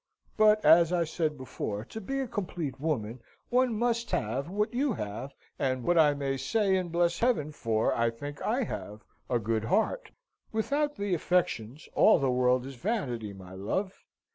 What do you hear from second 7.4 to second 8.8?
for, I think I